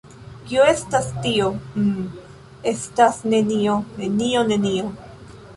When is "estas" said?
0.71-1.09, 2.73-3.23